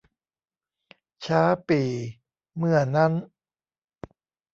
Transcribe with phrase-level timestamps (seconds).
[1.25, 1.89] ช้าปี่
[2.57, 3.13] เมื่อนั้น